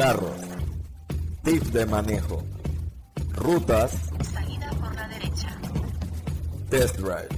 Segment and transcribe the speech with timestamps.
[0.00, 0.32] carros,
[1.44, 2.42] tips de manejo,
[3.34, 3.92] rutas,
[4.32, 5.48] Salida por la derecha.
[6.70, 7.28] test drive,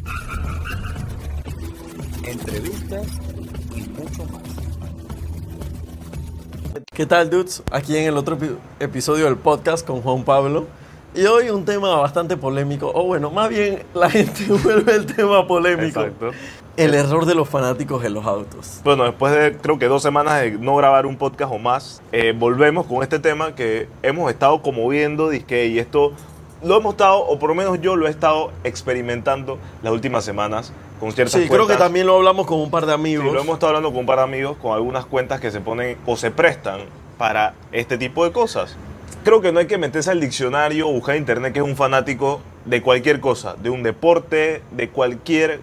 [2.23, 3.09] entrevistas
[3.75, 4.43] y mucho más.
[6.95, 7.65] ¿Qué tal, dudes?
[7.73, 10.69] Aquí en el otro epi- episodio del podcast con Juan Pablo.
[11.17, 15.49] Y hoy un tema bastante polémico, o bueno, más bien la gente vuelve el tema
[15.49, 16.01] polémico.
[16.03, 16.31] Exacto.
[16.77, 18.81] El error de los fanáticos en los autos.
[18.83, 22.33] Bueno, después de creo que dos semanas de no grabar un podcast o más, eh,
[22.37, 26.13] volvemos con este tema que hemos estado como viendo, dizque, y esto
[26.63, 30.73] lo hemos estado, o por lo menos yo lo he estado experimentando las últimas semanas
[30.99, 33.27] con ciertas Sí, creo que también lo hablamos con un par de Sí, amigos.
[33.35, 35.99] lo hemos estado hablando con un par de amigos, con algunas cuentas que se ponen
[36.07, 36.83] o se prestan
[37.19, 38.77] para este tipo de cosas.
[39.25, 41.77] Creo que no hay que meterse al diccionario o buscar en internet que es un
[41.77, 45.61] fanático de cualquier cosa, de un deporte, de cualquier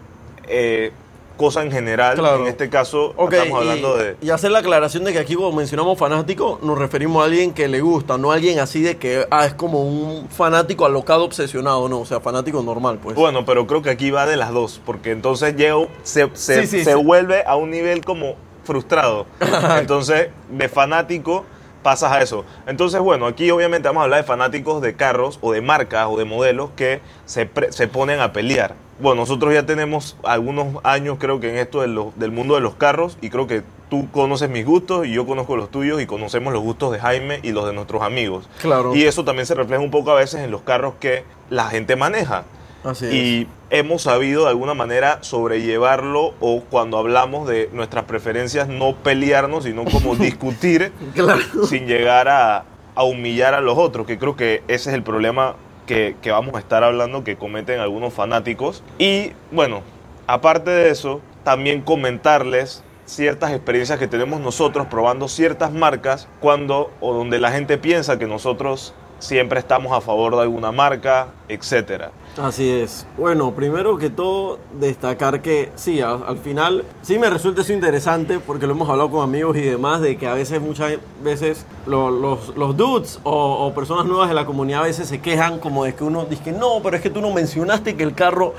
[0.48, 0.92] eh,
[1.40, 2.18] cosa en general.
[2.18, 2.42] Claro.
[2.42, 4.18] En este caso, estamos hablando y, de...
[4.22, 7.68] y hacer la aclaración de que aquí cuando mencionamos fanático nos referimos a alguien que
[7.70, 11.88] le gusta, no a alguien así de que ah, es como un fanático alocado, obsesionado,
[11.88, 13.16] no, o sea, fanático normal, pues.
[13.16, 16.68] Bueno, pero creo que aquí va de las dos, porque entonces un- se, se, Sí,
[16.80, 17.04] sí, se sí.
[17.04, 18.36] vuelve a un nivel como
[18.66, 19.26] frustrado.
[19.80, 21.46] Entonces, de fanático
[21.82, 22.44] pasas a eso.
[22.68, 26.18] Entonces, bueno, aquí obviamente vamos a hablar de fanáticos de carros o de marcas o
[26.18, 28.76] de modelos que se, pre- se ponen a pelear.
[29.00, 32.62] Bueno, nosotros ya tenemos algunos años creo que en esto de lo- del mundo de
[32.62, 36.06] los carros y creo que tú conoces mis gustos y yo conozco los tuyos y
[36.06, 38.48] conocemos los gustos de Jaime y los de nuestros amigos.
[38.62, 38.94] Claro.
[38.96, 41.96] Y eso también se refleja un poco a veces en los carros que la gente
[41.96, 42.44] maneja.
[42.84, 43.14] Así es.
[43.14, 49.64] Y hemos sabido de alguna manera sobrellevarlo o cuando hablamos de nuestras preferencias no pelearnos,
[49.64, 51.42] sino como discutir Claro.
[51.68, 52.64] sin llegar a,
[52.96, 55.56] a humillar a los otros, que creo que ese es el problema
[55.90, 58.84] que, vamos a estar hablando que cometen algunos fanáticos.
[59.00, 59.82] Y bueno,
[60.28, 67.14] aparte de eso, también comentarles ciertas experiencias que tenemos nosotros probando ciertas marcas cuando o
[67.14, 72.12] donde la gente piensa que nosotros siempre estamos a favor de alguna marca, etcétera.
[72.42, 73.06] Así es.
[73.18, 78.66] Bueno, primero que todo, destacar que sí, al final sí me resulta eso interesante porque
[78.66, 82.56] lo hemos hablado con amigos y demás, de que a veces, muchas veces, lo- los,
[82.56, 85.94] los dudes o, o personas nuevas de la comunidad a veces se quejan como de
[85.96, 88.54] que uno dice que no, pero es que tú no mencionaste que el carro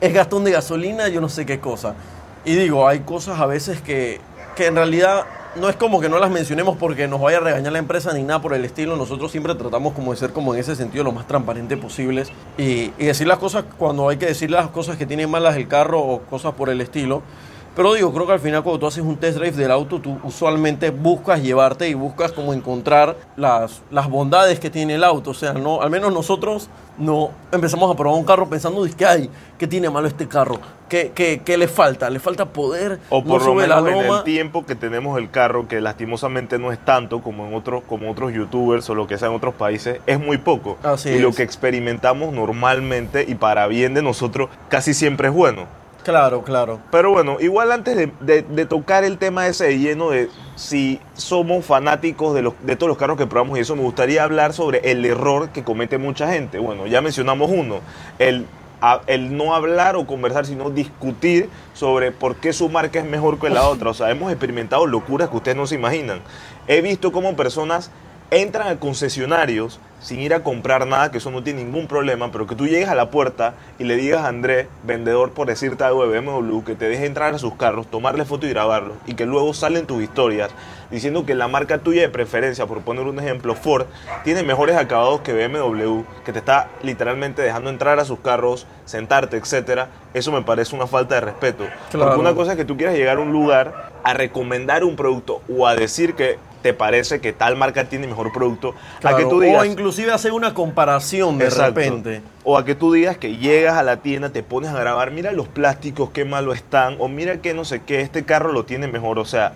[0.00, 1.94] es gastón de gasolina, yo no sé qué cosa.
[2.44, 4.20] Y digo, hay cosas a veces que,
[4.56, 5.24] que en realidad
[5.54, 8.22] no es como que no las mencionemos porque nos vaya a regañar la empresa ni
[8.22, 8.96] nada por el estilo.
[8.96, 12.92] Nosotros siempre tratamos como de ser como en ese sentido lo más transparente posibles y,
[12.98, 16.00] y decir las cosas cuando hay que decir las cosas que tienen malas el carro
[16.00, 17.22] o cosas por el estilo.
[17.74, 20.18] Pero digo, creo que al final cuando tú haces un test drive del auto, tú
[20.24, 25.30] usualmente buscas llevarte y buscas como encontrar las, las bondades que tiene el auto.
[25.30, 26.68] O sea, no, al menos nosotros
[26.98, 29.30] no empezamos a probar un carro pensando, ¿qué hay?
[29.58, 30.58] ¿Qué tiene malo este carro?
[30.90, 32.10] ¿Qué, qué, qué le falta?
[32.10, 32.98] ¿Le falta poder?
[33.08, 35.80] O ¿No por lo sube la menos en el tiempo que tenemos el carro, que
[35.80, 39.34] lastimosamente no es tanto como en otros, como otros youtubers o lo que sea en
[39.34, 40.76] otros países, es muy poco.
[40.82, 41.36] Así y lo es.
[41.36, 45.66] que experimentamos normalmente y para bien de nosotros casi siempre es bueno.
[46.04, 46.80] Claro, claro.
[46.90, 50.98] Pero bueno, igual antes de, de- de tocar el tema ese de lleno de si
[51.14, 54.52] somos fanáticos de, los, de todos los carros que probamos y eso, me gustaría hablar
[54.52, 56.58] sobre el error que comete mucha gente.
[56.58, 57.76] Bueno, ya mencionamos uno,
[58.18, 58.46] el,
[58.80, 63.38] a- el no hablar o conversar, sino discutir sobre por qué su marca es mejor
[63.38, 63.90] que la otra.
[63.90, 66.20] O sea, hemos experimentado locuras que ustedes no se imaginan.
[66.66, 67.92] He visto cómo personas
[68.32, 72.46] entran a concesionarios sin ir a comprar nada, que eso no tiene ningún problema, pero
[72.46, 76.06] que tú llegues a la puerta y le digas a André, vendedor, por decirte algo
[76.06, 79.26] de BMW, que te deje entrar a sus carros, tomarle foto y grabarlos, y que
[79.26, 80.50] luego salen tus historias
[80.90, 83.86] diciendo que la marca tuya de preferencia, por poner un ejemplo, Ford,
[84.24, 89.36] tiene mejores acabados que BMW, que te está literalmente dejando entrar a sus carros, sentarte,
[89.36, 91.64] etcétera, eso me parece una falta de respeto.
[91.90, 92.06] Claro.
[92.06, 95.42] Porque una cosa es que tú quieras llegar a un lugar a recomendar un producto
[95.48, 99.40] o a decir que te parece que tal marca tiene mejor producto, a que tú
[99.40, 99.62] digas...
[99.62, 101.80] o inclusive hacer una comparación de Exacto.
[101.80, 102.22] repente.
[102.44, 105.32] O a que tú digas que llegas a la tienda, te pones a grabar, mira
[105.32, 108.86] los plásticos, qué malo están, o mira que no sé qué, este carro lo tiene
[108.88, 109.18] mejor.
[109.18, 109.52] O sea,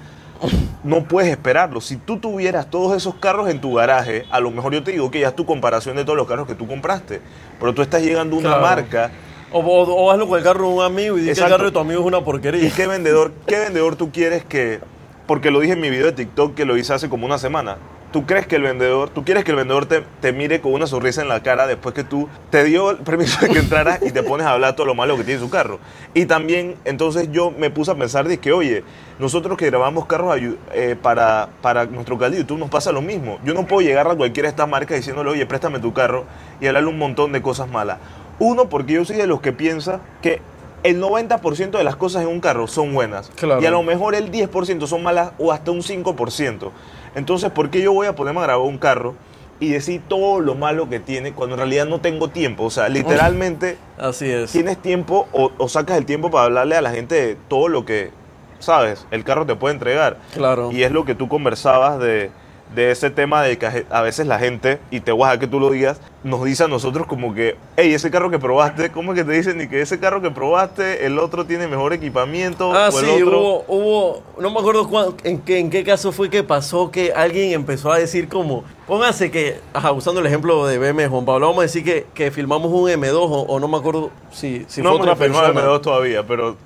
[0.84, 1.80] no puedes esperarlo.
[1.80, 5.10] Si tú tuvieras todos esos carros en tu garaje, a lo mejor yo te digo
[5.10, 7.20] que ya es tu comparación de todos los carros que tú compraste.
[7.58, 8.62] Pero tú estás llegando a una Claro.
[8.62, 9.10] marca
[9.52, 11.64] O, o, o hazlo con el carro de un amigo y di que el carro
[11.64, 12.66] de tu amigo es una porquería.
[12.66, 14.80] ¿Y qué vendedor, qué vendedor tú quieres que.?
[15.26, 17.78] Porque lo dije en mi video de TikTok que lo hice hace como una semana.
[18.12, 20.86] ¿Tú crees que el vendedor, tú quieres que el vendedor te, te mire con una
[20.86, 24.12] sonrisa en la cara después que tú te dio el permiso de que entraras y
[24.12, 25.80] te pones a hablar todo lo malo que tiene su carro?
[26.14, 28.84] Y también, entonces yo me puse a pensar de que, oye,
[29.18, 30.38] nosotros que grabamos carros
[30.72, 33.40] eh, para, para nuestro canal de YouTube nos pasa lo mismo.
[33.44, 36.24] Yo no puedo llegar a cualquiera de estas marcas diciéndole, oye, préstame tu carro
[36.60, 37.98] y hablarle un montón de cosas malas.
[38.38, 40.40] Uno, porque yo soy de los que piensa que
[40.82, 43.30] el 90% de las cosas en un carro son buenas.
[43.36, 43.60] Claro.
[43.60, 46.70] Y a lo mejor el 10% son malas o hasta un 5%.
[47.14, 49.14] Entonces, ¿por qué yo voy a ponerme a grabar un carro
[49.58, 52.64] y decir todo lo malo que tiene cuando en realidad no tengo tiempo?
[52.64, 54.52] O sea, literalmente Así es.
[54.52, 57.84] tienes tiempo o, o sacas el tiempo para hablarle a la gente de todo lo
[57.84, 58.10] que,
[58.58, 60.18] sabes, el carro te puede entregar.
[60.34, 60.70] Claro.
[60.72, 62.30] Y es lo que tú conversabas de,
[62.74, 65.46] de ese tema de que a veces la gente, y te voy a dejar que
[65.46, 69.12] tú lo digas, nos dice a nosotros como que, hey, ese carro que probaste, ¿cómo
[69.12, 69.60] es que te dicen?
[69.60, 72.72] Y que ese carro que probaste, el otro tiene mejor equipamiento.
[72.74, 73.38] Ah, o el sí, otro...
[73.40, 77.12] hubo, hubo, no me acuerdo cuán- en, qué, en qué caso fue que pasó que
[77.12, 81.46] alguien empezó a decir como, póngase que, ajá, usando el ejemplo de BM Juan Pablo,
[81.46, 84.82] vamos a decir que, que filmamos un M2 o, o no me acuerdo si, si
[84.82, 85.48] no fue otra persona.
[85.62, 86.56] M2 todavía, pero,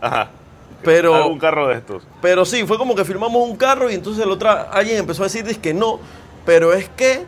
[0.00, 0.30] ajá,
[0.84, 2.02] Pero, algún carro de estos.
[2.22, 5.26] pero sí, fue como que filmamos un carro y entonces el otro, alguien empezó a
[5.26, 6.00] decir "Dice que no,
[6.46, 7.24] pero es que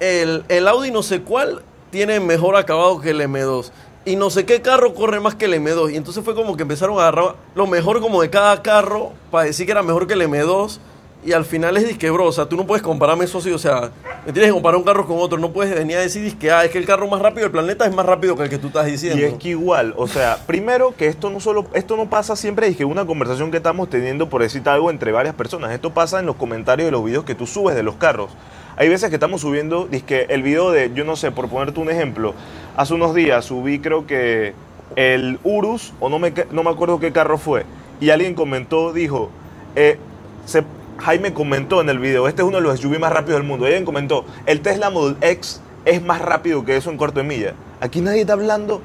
[0.00, 3.70] el, el Audi no sé cuál tiene mejor acabado que el M2.
[4.04, 5.92] Y no sé qué carro corre más que el M2.
[5.92, 9.46] Y entonces fue como que empezaron a agarrar lo mejor como de cada carro para
[9.46, 10.78] decir que era mejor que el M2.
[11.26, 13.58] Y al final es disque, bro, o sea, tú no puedes compararme eso así, o
[13.58, 13.90] sea,
[14.24, 16.64] me tienes que comparar un carro con otro, no puedes venir a decir que ah,
[16.64, 18.68] es que el carro más rápido del planeta es más rápido que el que tú
[18.68, 19.18] estás diciendo.
[19.20, 22.68] Y es que igual, o sea, primero que esto no solo, esto no pasa siempre,
[22.68, 25.72] es que una conversación que estamos teniendo por decir algo entre varias personas.
[25.72, 28.30] Esto pasa en los comentarios de los videos que tú subes de los carros.
[28.76, 31.90] Hay veces que estamos subiendo, que el video de, yo no sé, por ponerte un
[31.90, 32.34] ejemplo,
[32.76, 34.52] hace unos días subí creo que
[34.94, 37.64] el Urus, o no me, no me acuerdo qué carro fue,
[38.00, 39.30] y alguien comentó, dijo,
[39.74, 39.98] eh,
[40.44, 40.62] se-
[40.98, 43.66] Jaime comentó en el video, este es uno de los SUV más rápidos del mundo,
[43.66, 47.54] alguien comentó, el Tesla Model X es más rápido que eso en cuarto de milla.
[47.80, 48.80] Aquí nadie está hablando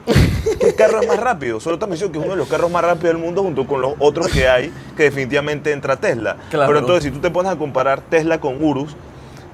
[0.59, 2.83] qué carro es más rápido, solo estamos diciendo que es uno de los carros más
[2.83, 6.37] rápidos del mundo junto con los otros que hay, que definitivamente entra Tesla.
[6.49, 6.67] Claro.
[6.67, 8.95] Pero entonces, si tú te pones a comparar Tesla con Urus,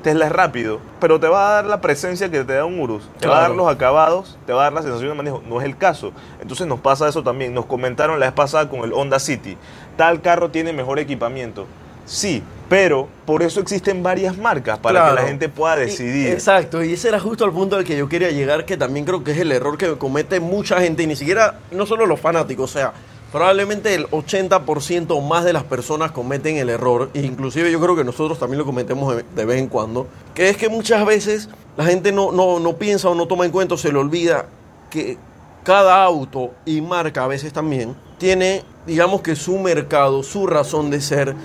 [0.04, 3.04] Tesla es rápido, pero te va a dar la presencia que te da un Urus,
[3.20, 5.44] te va a dar los acabados, te va a dar la sensación de manejo.
[5.50, 6.14] No es el caso.
[6.40, 7.54] Entonces nos pasa eso también.
[7.54, 9.58] Nos comentaron la vez pasada con el Honda City.
[9.98, 11.66] Tal carro tiene mejor equipamiento.
[12.08, 15.16] Sí, pero por eso existen varias marcas, para Claro.
[15.18, 16.28] que la gente pueda Y- decidir.
[16.30, 19.24] exacto, y ese era justo el punto al que yo quería llegar, que también creo
[19.24, 22.72] que es el error que comete mucha gente, y ni siquiera, no solo los fanáticos,
[22.72, 22.94] o sea,
[23.32, 27.96] probablemente el 80% o más de las personas cometen el error, e inclusive yo creo
[27.96, 31.50] que nosotros también lo cometemos de, de vez en cuando, que es que muchas veces
[31.76, 34.46] la gente no, no, no piensa o no toma en cuenta o se le olvida
[34.90, 35.18] que
[35.64, 41.02] cada auto y marca a veces también tiene, digamos que su mercado, su razón de
[41.02, 41.36] ser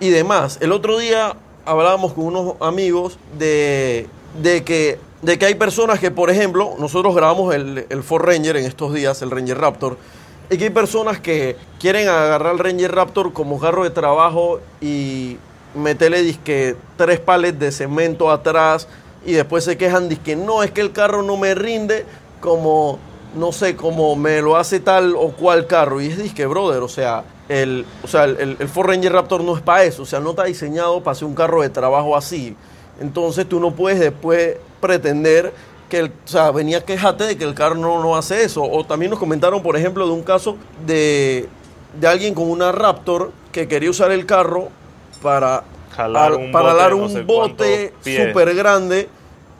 [0.00, 0.58] y demás.
[0.60, 4.06] El otro día hablábamos con unos amigos de,
[4.42, 8.56] de, que, de que hay personas que, por ejemplo, nosotros grabamos el, el Ford Ranger
[8.56, 9.96] en estos días, el Ranger Raptor,
[10.50, 15.38] y que hay personas que quieren agarrar el Ranger Raptor como carro de trabajo y
[15.74, 18.86] meterle disque tres palets de cemento atrás
[19.26, 22.04] y después se quejan que no, es que el carro no me rinde
[22.40, 22.98] como,
[23.34, 26.00] no sé, como me lo hace tal o cual carro.
[26.00, 29.56] Y es disque, brother, o sea, el, o sea, el, el Ford Ranger Raptor no
[29.56, 32.56] es para eso, o sea, no está diseñado para ser un carro de trabajo así.
[33.00, 35.52] Entonces tú no puedes después pretender
[35.88, 38.62] que el, o sea, venía a quejarte de que el carro no, no hace eso.
[38.62, 40.56] O también nos comentaron, por ejemplo, de un caso
[40.86, 41.48] de,
[42.00, 44.68] de alguien con una Raptor que quería usar el carro
[45.22, 45.64] para
[45.94, 49.08] Jalar al- un para bote, dar no un sé bote súper grande.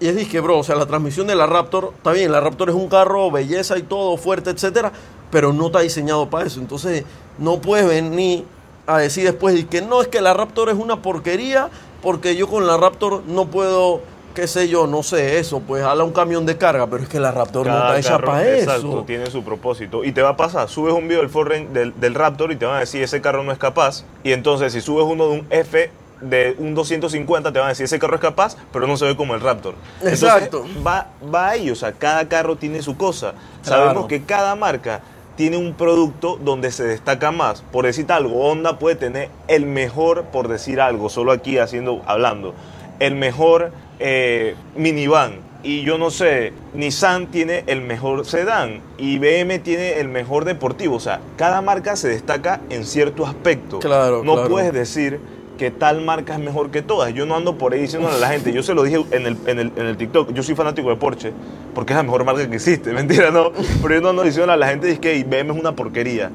[0.01, 2.69] Y es disque, bro, o sea, la transmisión de la Raptor, está bien, la Raptor
[2.69, 4.93] es un carro, belleza y todo, fuerte, etcétera,
[5.35, 6.61] pero no está diseñado para eso.
[6.61, 7.03] Entonces,
[7.39, 8.45] no puedes venir
[8.87, 11.71] a decir después de que no, es que la Raptor es una porquería,
[12.03, 14.01] porque yo con la Raptor no puedo,
[14.33, 17.19] qué sé yo, no sé, eso, pues jala un camión de carga, pero es que
[17.19, 19.05] la Raptor no está hecha carro, para exacto, eso.
[19.09, 20.05] tiene su propósito.
[20.05, 22.67] Y te va a pasar, subes un video del, Ford del, del Raptor y te
[22.67, 24.05] van a decir ese carro no es capaz.
[24.23, 27.85] Y entonces si subes uno de un F de un 250 te van a decir
[27.85, 29.75] ese carro es capaz, pero no se ve como el Raptor.
[29.97, 30.65] Entonces, Exacto.
[30.87, 33.35] va, va ahí, o sea, cada carro tiene su cosa.
[33.65, 33.83] Claro.
[33.83, 35.01] Sabemos que cada marca
[35.37, 37.63] tiene un producto donde se destaca más.
[37.63, 42.55] Por decir algo, Honda puede tener el mejor, por decir algo, solo aquí haciendo, hablando,
[43.01, 45.43] el mejor eh, minivan.
[45.63, 50.97] Y yo no sé, Nissan tiene el mejor sedán y BM tiene el mejor deportivo.
[50.97, 53.79] O sea, cada marca se destaca en cierto aspecto.
[53.79, 54.51] Claro, no claro.
[54.51, 55.21] puedes decir
[55.59, 57.13] que tal marca es mejor que todas.
[57.15, 58.53] Yo no ando por ahí diciéndole a la gente.
[58.53, 60.33] Yo se lo dije en el, en, el, en el TikTok.
[60.33, 61.33] Yo soy fanático de Porsche
[61.75, 62.93] porque es la mejor marca que existe.
[62.95, 63.53] Mentira, no.
[63.83, 66.31] Pero yo no ando diciendo a la gente es que BM es una porquería.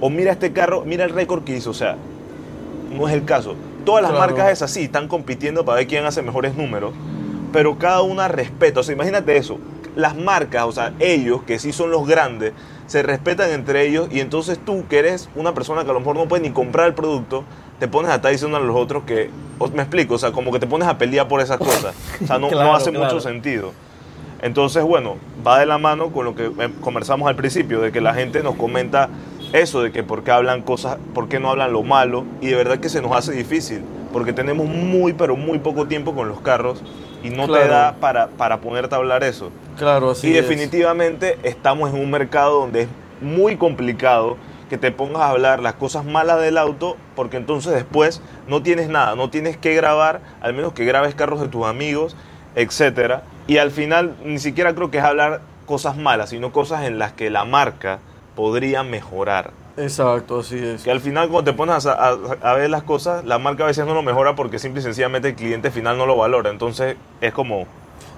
[0.00, 1.70] O mira este carro, mira el récord que hizo.
[1.70, 1.96] O sea,
[2.96, 3.54] no es el caso.
[3.84, 4.26] Todas las Claro.
[4.26, 6.92] marcas es así, están compitiendo para ver quién hace mejores números,
[7.52, 8.80] pero cada una respeta.
[8.80, 9.58] O sea, imagínate eso.
[9.94, 12.52] Las marcas, o sea, ellos, que sí son los grandes,
[12.86, 16.16] se respetan entre ellos y entonces tú, que eres una persona que a lo mejor
[16.16, 17.44] no puede ni comprar el producto,
[17.84, 19.28] te pones a estar diciendo a los otros que,
[19.74, 21.94] me explico, o sea, como que te pones a pelear por esas cosas.
[22.22, 23.04] O sea, no, hace claro.
[23.04, 23.72] mucho sentido.
[24.40, 28.00] Entonces, bueno, va de la mano con lo que eh, conversamos al principio, de que
[28.00, 29.10] la gente nos comenta
[29.52, 32.54] eso, de que por qué hablan cosas, por qué no hablan lo malo, y de
[32.54, 33.82] verdad que se nos hace difícil,
[34.14, 36.82] porque tenemos muy, pero muy poco tiempo con los carros
[37.22, 39.50] y no te da para, para ponerte a hablar eso.
[39.76, 40.48] Claro, así y es.
[40.48, 42.88] definitivamente estamos en un mercado donde es
[43.20, 44.38] muy complicado
[44.68, 48.88] que te pongas a hablar las cosas malas del auto, porque entonces después no tienes
[48.88, 52.16] nada, no tienes que grabar, al menos que grabes carros de tus amigos,
[52.54, 53.22] etcétera.
[53.46, 57.12] Y al final ni siquiera creo que es hablar cosas malas, sino cosas en las
[57.12, 57.98] que la marca
[58.36, 59.50] podría mejorar.
[59.76, 60.82] Exacto, así es.
[60.84, 63.66] Que al final cuando te pones a, a- a ver las cosas, la marca a
[63.66, 66.50] veces no lo mejora porque simple y sencillamente el cliente final no lo valora.
[66.50, 67.66] Entonces es como,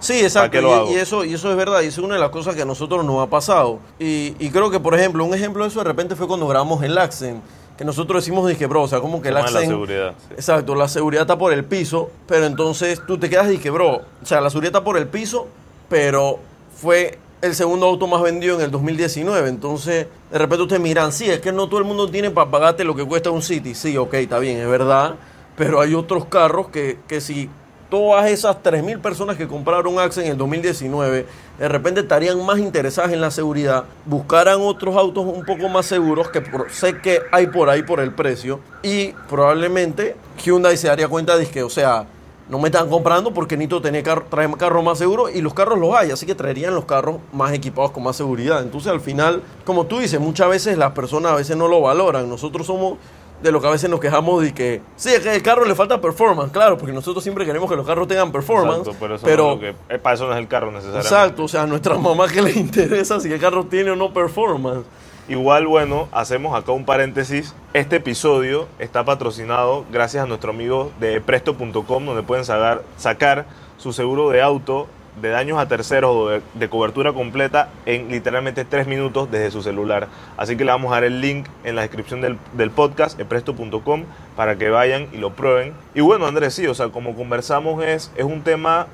[0.06, 0.60] Sí, exacto.
[0.60, 1.82] lo y- eso, y eso es verdad.
[1.82, 3.78] Y es una de las cosas que a nosotros nos ha pasado.
[3.98, 6.82] Y, y creo que, por ejemplo, un ejemplo de eso de repente fue cuando grabamos
[6.82, 7.42] el Accent.
[7.76, 9.66] Que nosotros decimos, dije, bro, o sea, como que el de la Accent.
[9.68, 10.14] seguridad.
[10.28, 10.34] sí.
[10.34, 14.24] Exacto, la seguridad está por el piso, pero entonces tú te quedas y bro, o
[14.26, 15.46] sea, la seguridad está por el piso,
[15.88, 16.38] pero
[16.74, 19.48] fue el segundo auto más vendido en el 2019.
[19.48, 22.82] Entonces, de repente ustedes miran, sí, es que no todo el mundo tiene para pagarte
[22.84, 23.74] lo que cuesta un City.
[23.74, 25.16] Sí, ok, está bien, es verdad,
[25.56, 27.50] pero hay otros carros que, que si
[27.88, 31.26] todas esas 3.000 personas que compraron Accent en el 2019,
[31.58, 36.28] de repente estarían más interesadas en la seguridad, buscaran otros autos un poco más seguros
[36.28, 41.36] que sé que hay por ahí por el precio y probablemente Hyundai se daría cuenta
[41.36, 42.06] de que, o sea,
[42.48, 45.78] no me están comprando porque necesito tener carro, traer carros más seguros y los carros
[45.78, 48.62] los hay, así que traerían los carros más equipados con más seguridad.
[48.62, 52.28] Entonces al final, como tú dices, muchas veces las personas a veces no lo valoran.
[52.28, 52.98] Nosotros somos
[53.42, 55.74] de lo que a veces nos quejamos de que, sí, es que el carro le
[55.74, 59.24] falta performance, claro, porque nosotros siempre queremos que los carros tengan performance, Exacto, pero, eso
[59.26, 61.08] pero no es que- eh, para eso no es el carro necesariamente.
[61.08, 64.12] Exacto, o sea, a nuestra mamá que le interesa si el carro tiene o no
[64.12, 64.84] performance.
[65.28, 67.52] Igual, bueno, hacemos acá un paréntesis.
[67.74, 73.44] Este episodio está patrocinado gracias a nuestro amigo de presto.com, donde pueden sacar, sacar
[73.76, 74.86] su seguro de auto
[75.20, 80.08] de daños a terceros o de, cobertura completa en literalmente tres minutos desde su celular.
[80.36, 83.26] Así que le vamos a dar el link en la descripción del, del podcast, en
[83.26, 84.04] presto.com,
[84.36, 85.72] para que vayan y lo prueben.
[85.94, 88.86] Y bueno, Andrés, sí, o sea, como conversamos, es, es un tema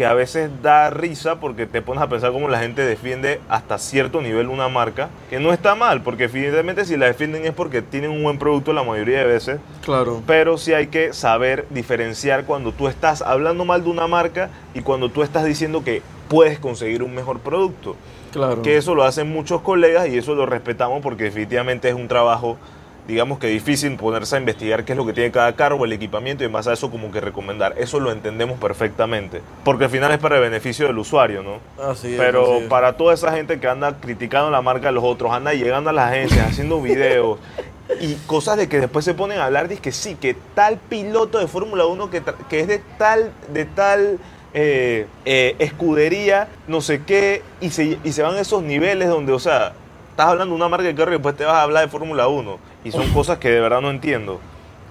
[0.00, 3.76] que a veces da risa porque te pones a pensar cómo la gente defiende hasta
[3.76, 7.82] cierto nivel una marca, que no está mal, porque evidentemente si la defienden es porque
[7.82, 10.22] tienen un buen producto la mayoría de veces, Claro.
[10.26, 14.80] pero sí hay que saber diferenciar cuando tú estás hablando mal de una marca y
[14.80, 17.94] cuando tú estás diciendo que puedes conseguir un mejor producto.
[18.32, 18.62] Claro.
[18.62, 22.56] Que eso lo hacen muchos colegas y eso lo respetamos porque definitivamente es un trabajo,
[23.06, 25.92] digamos que difícil ponerse a investigar qué es lo que tiene cada carro o el
[25.92, 27.74] equipamiento y en base a eso como que recomendar.
[27.78, 29.40] Eso lo entendemos perfectamente.
[29.64, 31.60] Porque al final es para el beneficio del usuario, ¿no?
[31.82, 32.68] Así es, Pero así es.
[32.68, 35.92] para toda esa gente que anda criticando la marca de los otros, anda llegando a
[35.92, 37.38] las agencias, haciendo videos
[38.00, 41.38] y cosas de que después se ponen a hablar, dice que sí, que tal piloto
[41.38, 44.18] de Fórmula 1 que, que es de tal, de tal
[44.54, 49.32] eh, eh, escudería, no sé qué, y se, y se van a esos niveles donde,
[49.32, 49.72] o sea,
[50.10, 52.28] estás hablando de una marca de carro y después te vas a hablar de Fórmula
[52.28, 52.58] 1.
[52.84, 54.40] Y son cosas que de verdad no entiendo,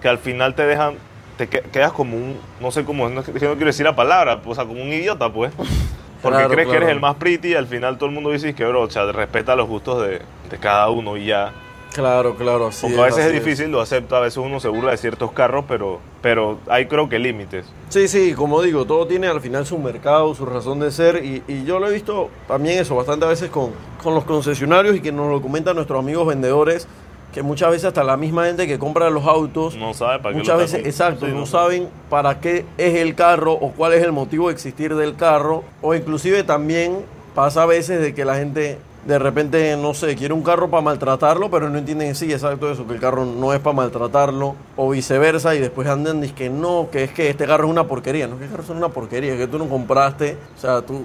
[0.00, 0.94] que al final te dejan,
[1.36, 4.40] te que- quedas como un, no sé cómo, no, es no quiero decir la palabra,
[4.44, 5.52] o sea, como un idiota, pues.
[6.22, 8.54] Porque Claro, crees que eres el más pretty y al final todo el mundo dice
[8.54, 10.20] que, bro, o sea, respeta los gustos de,
[10.50, 11.52] de cada uno y ya.
[11.94, 14.68] Claro, claro, así Porque a veces así es difícil, lo acepto, a veces uno se
[14.68, 17.64] burla de ciertos carros, pero, pero hay creo que límites.
[17.88, 21.42] Sí, sí, como digo, todo tiene al final su mercado, su razón de ser y,
[21.48, 23.70] y yo lo he visto también eso bastante a veces con,
[24.02, 26.86] con los concesionarios y que nos lo comentan nuestros amigos vendedores,
[27.32, 30.38] que muchas veces hasta la misma gente que compra los autos, No sabe para qué
[30.38, 34.12] muchas veces, exacto, sí, no saben para qué es el carro o cuál es el
[34.12, 35.62] motivo de existir del carro.
[35.82, 36.98] O inclusive también
[37.34, 40.82] pasa a veces de que la gente de repente, no sé, quiere un carro para
[40.82, 44.90] maltratarlo, pero no entienden sí, exacto eso, que el carro no es para maltratarlo, o
[44.90, 48.26] viceversa, y después andan y que no, que es que este carro es una porquería,
[48.26, 51.04] no, que el carro es una porquería, que tú no compraste, o sea, tú,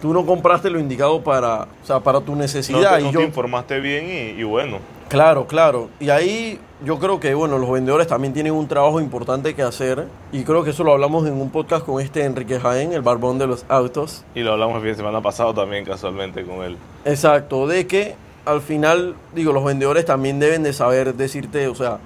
[0.00, 2.96] tú no compraste lo indicado para, o sea, para tu No, necesidad.
[2.96, 4.78] te, no y te yo, informaste bien y, y bueno.
[5.08, 5.88] Claro, claro.
[6.00, 10.06] Y ahí yo creo que, bueno, los vendedores también tienen un trabajo importante que hacer.
[10.32, 13.38] Y creo que eso lo hablamos en un podcast con este Enrique Jaén, el barbón
[13.38, 14.24] de los autos.
[14.34, 16.76] Y lo hablamos el fin de semana pasado también casualmente con él.
[17.04, 21.98] Exacto, de que al final, digo, los vendedores también deben de saber decirte, o sea,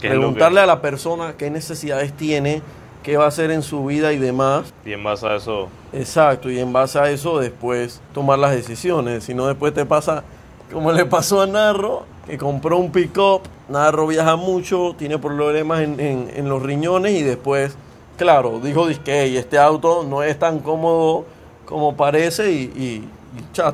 [0.00, 2.60] ¿Qué es lo preguntarle a la persona qué necesidades tiene,
[3.02, 4.74] qué va a hacer en su vida y demás.
[4.84, 9.24] Y en base a eso, Exacto, y en base a eso después tomar las decisiones.
[9.24, 10.24] Si no, después te pasa
[10.72, 13.42] como le pasó a Narro, que compró un pick-up.
[13.68, 17.76] Narro viaja mucho, tiene problemas en, en- los riñones y después,
[18.16, 21.24] claro, dijo que este auto no es tan cómodo
[21.64, 23.08] como parece y, y-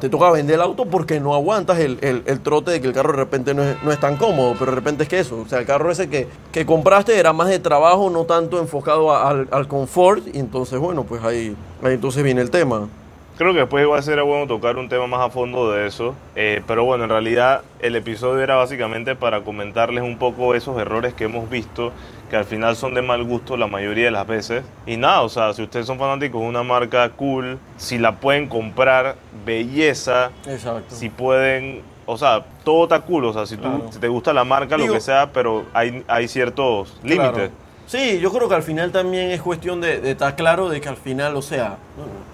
[0.01, 2.93] te toca vender el auto porque no aguantas el, el- el trote de que el
[2.93, 5.41] carro de repente no es, no es tan cómodo, pero de repente es que eso,
[5.45, 9.15] o sea, el carro ese que, que compraste era más de trabajo, no tanto enfocado
[9.15, 12.89] al, al confort y entonces, bueno, pues ahí, ahí entonces viene el tema.
[13.39, 16.15] Creo que después igual sería bueno tocar un tema más a fondo de eso.
[16.37, 21.15] Eh, pero bueno, en realidad el episodio era básicamente para comentarles un poco esos errores
[21.15, 21.93] que hemos visto,
[22.31, 24.63] que al final son de mal gusto la mayoría de las veces.
[24.87, 28.49] Y nada, o sea, si ustedes son fanáticos de una marca cool, si la pueden
[28.49, 30.95] comprar, belleza, Exacto.
[30.95, 33.87] si pueden, o sea, todo está cool, o sea, si, tú, Claro.
[33.91, 37.51] si te gusta la marca, Digo- lo que sea, pero hay, hay ciertos límites.
[37.87, 40.89] Sí, yo creo que al final también es cuestión de, de estar claro de que
[40.89, 41.77] al final, o sea,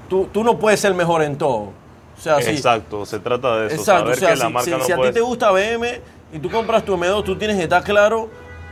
[0.09, 1.73] tú, tú no puedes ser mejor en todo.
[2.17, 2.39] O sea.
[2.41, 4.85] Exacto, se trata de eso, Exacto, saber o sea, que la si, marca si- no
[4.85, 6.01] si a ti te gusta BM
[6.33, 8.29] y tú compras tu M2, tú tienes que estar claro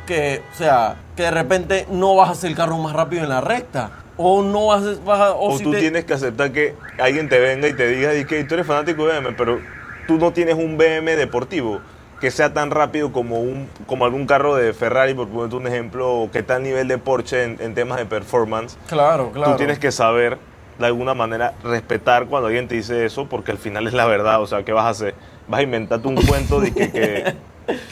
[0.07, 3.29] que, o sea, que de repente no vas a hacer el carro más rápido en
[3.29, 3.91] la recta.
[4.19, 5.33] O no vas, a- vas a...
[5.35, 8.43] O, tú te- tienes que aceptar que alguien te venga y te diga, y que
[8.45, 9.61] tú eres fanático de BM, pero
[10.07, 11.81] tú no tienes un BM deportivo
[12.21, 16.31] que sea tan rápido como un como algún carro de Ferrari, por ponerte un ejemplo,
[16.33, 18.79] que está a nivel de Porsche en, en temas de performance.
[18.89, 19.53] Claro, claro.
[19.53, 20.39] Tú tienes que saber,
[20.79, 24.41] de alguna manera, respetar cuando alguien te dice eso, porque al final es la verdad.
[24.43, 25.15] O sea, ¿qué vas a hacer?
[25.49, 27.35] Vas a inventarte un cuento de que, que-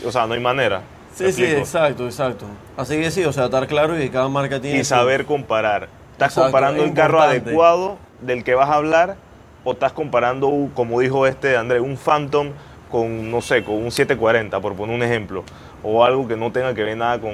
[0.07, 0.83] o sea, no hay manera.
[1.15, 2.45] Sí, ¿Me sí, exacto, exacto.
[2.77, 4.79] Así que sí, o sea, estar claro y que cada marca tiene...
[4.79, 5.89] y su- saber comparar.
[6.13, 9.17] ¿Estás Exacto, comparando es el carro adecuado del que vas a hablar
[9.65, 12.49] o estás comparando, uh, como dijo este André, un Phantom
[12.91, 15.43] con, no sé, con un 740, por poner un ejemplo,
[15.83, 17.33] o algo que no tenga que ver nada con,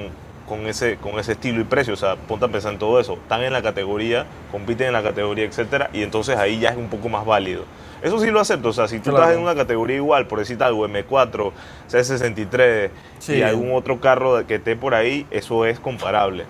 [0.51, 1.93] con, ese, con ese estilo y precio?
[1.93, 3.13] O sea, ponte a pensar en todo eso.
[3.13, 6.89] Están en la categoría, compiten en la categoría, etcétera, y entonces ahí ya es un
[6.89, 7.63] poco más válido.
[8.03, 9.19] Eso sí lo acepto, o sea, si tú Claro.
[9.25, 11.51] estás en una categoría igual, por decir algo, M4,
[11.89, 12.89] C63
[13.19, 13.35] Sí.
[13.35, 16.45] y algún otro carro que esté por ahí, eso es comparable.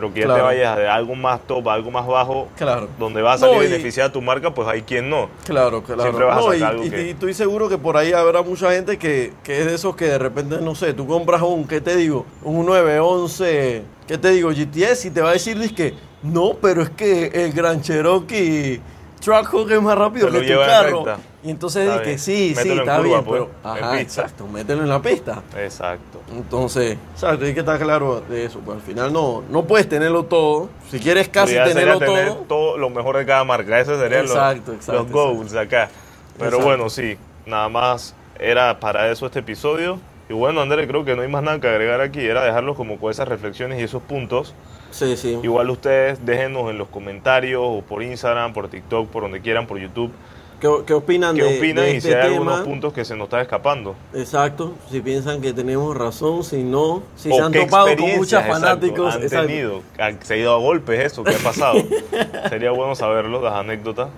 [0.00, 2.88] Pero que ya te vayas de algo más top a algo más bajo, Claro.
[3.00, 5.28] donde va a salir No, y- beneficiada tu marca, pues hay quien no.
[5.44, 6.02] Claro, claro.
[6.02, 8.42] Siempre vas a y, sacar algo y- que- y estoy seguro que por ahí habrá
[8.42, 11.66] mucha gente que, que es de esos que de repente, no sé, tú compras un,
[11.66, 12.24] ¿qué te digo?
[12.44, 14.50] Un 911, ¿qué te digo?
[14.50, 18.80] GTS y te va a decir, que no, pero es que el Gran Cherokee
[19.20, 21.04] Trackhawk es más rápido que tu carro.
[21.42, 22.18] Y entonces Está di que bien.
[22.18, 23.70] sí, sí, Mételo está curva, bien, pues, pero...
[23.72, 25.42] Ajá, exacto, mételo en la pista.
[25.56, 26.20] Exacto.
[26.32, 28.58] Entonces, exacto, hay que estar claro de eso.
[28.60, 30.68] Pues al final no, no puedes tenerlo todo.
[30.90, 33.78] Si quieres casi sería tenerlo tener todo, todo lo mejor de cada marca.
[33.80, 35.88] Esos serían los- Exacto, los, exacto, goals acá.
[36.36, 36.66] Pero Exacto.
[36.66, 39.98] bueno, sí, nada más era para eso este episodio.
[40.28, 42.20] Y bueno, André, creo que no hay más nada que agregar aquí.
[42.20, 44.54] Era dejarlos como con esas reflexiones y esos puntos.
[44.90, 45.38] sí, sí.
[45.42, 49.78] Igual ustedes déjenos en los comentarios o por Instagram, por TikTok, por donde quieran, por
[49.78, 50.12] YouTube.
[50.60, 52.34] ¿Qué, qué opinan ¿Qué de, opinan de y este si hay tema?
[52.56, 53.94] algunos puntos que se nos está escapando?
[54.12, 58.42] Exacto, si piensan que tenemos razón, si no, si O se han topado con muchos
[58.42, 59.14] fanáticos.
[59.14, 59.46] han exacto.
[59.46, 61.78] tenido, Han- se ha ido a golpes eso, ¿qué ha pasado?
[62.48, 64.08] Sería bueno saberlo, las anécdotas.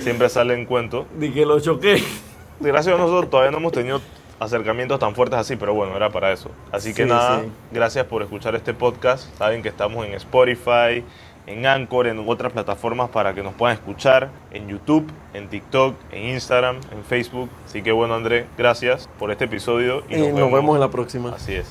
[0.00, 1.06] Siempre salen en cuento.
[1.18, 2.02] De que lo choqué.
[2.60, 4.00] Gracias a nosotros todavía no hemos tenido
[4.40, 6.50] acercamientos tan fuertes así, pero bueno, era para eso.
[6.72, 7.48] Así que Sí, nada, sí.
[7.72, 9.34] gracias por escuchar este podcast.
[9.38, 11.02] Saben que estamos en Spotify,
[11.46, 16.30] en Anchor, en otras plataformas para que nos puedan escuchar, en YouTube, en TikTok, en
[16.34, 17.48] Instagram, en Facebook.
[17.64, 21.30] Así que bueno, André, gracias por este episodio Y nos vemos en la próxima.
[21.34, 21.64] Así es.